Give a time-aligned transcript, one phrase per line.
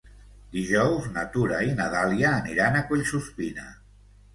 [0.55, 3.73] Dijous na Tura i na Dàlia aniran a Collsuspina.